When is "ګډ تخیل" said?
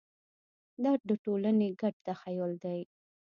1.81-2.51